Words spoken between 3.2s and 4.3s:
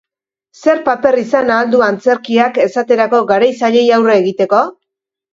garai zailei aurre